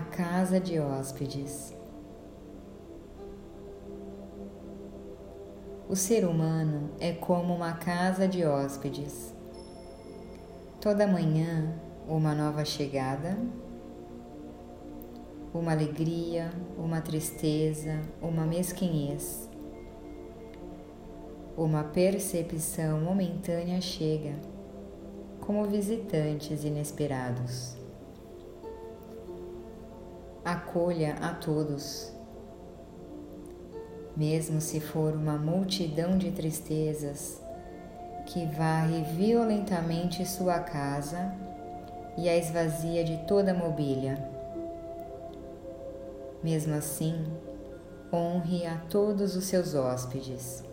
a 0.00 0.02
casa 0.02 0.58
de 0.58 0.80
hóspedes. 0.80 1.76
O 5.86 5.94
ser 5.94 6.24
humano 6.24 6.88
é 6.98 7.12
como 7.12 7.54
uma 7.54 7.74
casa 7.74 8.26
de 8.26 8.42
hóspedes. 8.46 9.34
Toda 10.80 11.06
manhã, 11.06 11.74
uma 12.08 12.34
nova 12.34 12.64
chegada, 12.64 13.36
uma 15.52 15.72
alegria, 15.72 16.50
uma 16.78 17.02
tristeza, 17.02 18.00
uma 18.22 18.46
mesquinhez. 18.46 19.50
Uma 21.58 21.84
percepção 21.84 23.02
momentânea 23.02 23.82
chega, 23.82 24.32
como 25.40 25.66
visitantes 25.66 26.64
inesperados. 26.64 27.79
Acolha 30.44 31.16
a 31.20 31.34
todos, 31.34 32.12
mesmo 34.16 34.60
se 34.60 34.80
for 34.80 35.14
uma 35.14 35.36
multidão 35.36 36.16
de 36.16 36.30
tristezas 36.30 37.40
que 38.26 38.46
varre 38.46 39.02
violentamente 39.14 40.26
sua 40.26 40.60
casa 40.60 41.32
e 42.16 42.28
a 42.28 42.36
esvazia 42.36 43.04
de 43.04 43.18
toda 43.26 43.50
a 43.50 43.54
mobília 43.54 44.40
mesmo 46.42 46.74
assim, 46.74 47.24
honre 48.12 48.66
a 48.66 48.76
todos 48.88 49.36
os 49.36 49.44
seus 49.44 49.74
hóspedes. 49.74 50.64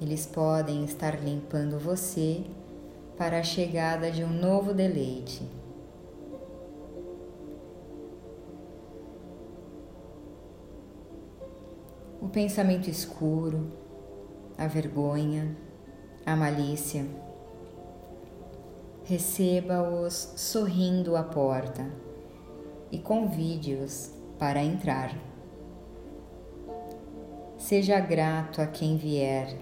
Eles 0.00 0.26
podem 0.26 0.84
estar 0.84 1.22
limpando 1.22 1.78
você 1.78 2.44
para 3.16 3.38
a 3.38 3.42
chegada 3.42 4.10
de 4.10 4.24
um 4.24 4.32
novo 4.32 4.74
deleite. 4.74 5.48
Pensamento 12.34 12.90
escuro, 12.90 13.70
a 14.58 14.66
vergonha, 14.66 15.56
a 16.26 16.34
malícia. 16.34 17.06
Receba-os 19.04 20.32
sorrindo 20.34 21.14
à 21.14 21.22
porta 21.22 21.88
e 22.90 22.98
convide-os 22.98 24.10
para 24.36 24.64
entrar. 24.64 25.16
Seja 27.56 28.00
grato 28.00 28.60
a 28.60 28.66
quem 28.66 28.96
vier, 28.96 29.56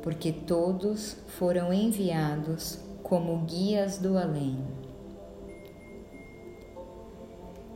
porque 0.00 0.32
todos 0.32 1.18
foram 1.36 1.74
enviados 1.74 2.78
como 3.02 3.44
guias 3.44 3.98
do 3.98 4.16
além. 4.16 4.64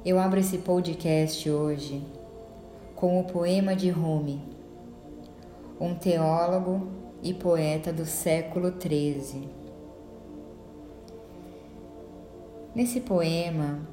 Eu 0.06 0.18
abro 0.18 0.40
esse 0.40 0.56
podcast 0.56 1.50
hoje 1.50 2.17
com 2.98 3.20
o 3.20 3.22
poema 3.22 3.76
de 3.76 3.90
Rumi, 3.90 4.42
um 5.80 5.94
teólogo 5.94 6.88
e 7.22 7.32
poeta 7.32 7.92
do 7.92 8.04
século 8.04 8.72
XIII. 8.72 9.48
Nesse 12.74 13.00
poema, 13.02 13.88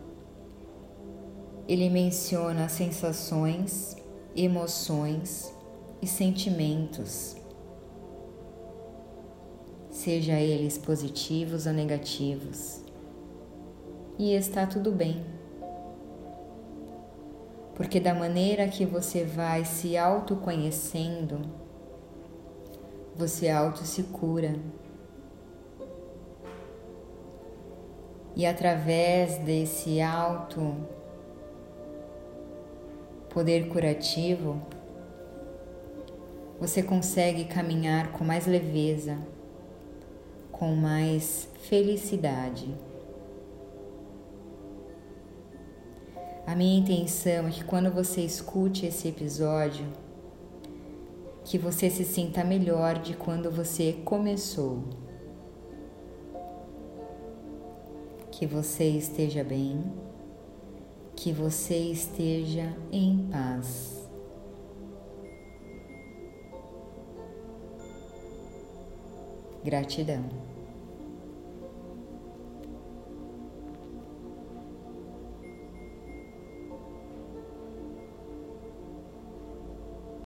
ele 1.68 1.88
menciona 1.88 2.68
sensações, 2.68 3.96
emoções 4.36 5.54
e 6.02 6.08
sentimentos, 6.08 7.38
seja 9.92 10.34
eles 10.40 10.80
positivos 10.80 11.68
ou 11.68 11.74
negativos, 11.74 12.82
e 14.18 14.34
está 14.34 14.66
tudo 14.66 14.92
bem. 14.92 15.35
Porque 17.76 18.00
da 18.00 18.14
maneira 18.14 18.68
que 18.68 18.86
você 18.86 19.24
vai 19.24 19.66
se 19.66 19.98
autoconhecendo, 19.98 21.42
você 23.16 23.50
auto 23.50 23.84
se 23.84 24.04
cura. 24.04 24.56
E 28.36 28.46
através 28.46 29.38
desse 29.40 30.02
auto 30.02 30.76
poder 33.30 33.68
curativo, 33.68 34.62
você 36.60 36.82
consegue 36.82 37.44
caminhar 37.46 38.14
com 38.14 38.24
mais 38.24 38.48
leveza, 38.48 39.18
com 40.52 40.74
mais 40.76 41.50
felicidade. 41.60 42.74
A 46.46 46.56
minha 46.56 46.80
intenção 46.80 47.48
é 47.48 47.52
que 47.52 47.64
quando 47.64 47.92
você 47.92 48.22
escute 48.22 48.86
esse 48.86 49.08
episódio, 49.08 49.86
que 51.44 51.58
você 51.58 51.90
se 51.90 52.04
sinta 52.04 52.44
melhor 52.44 53.00
de 53.00 53.16
quando 53.16 53.52
você 53.52 53.94
começou. 54.06 54.84
Que 58.32 58.46
você 58.46 58.86
esteja 58.86 59.44
bem 59.44 59.84
que 61.16 61.32
você 61.32 61.78
esteja 61.78 62.76
em 62.92 63.28
paz. 63.32 64.08
Gratidão. 69.64 70.55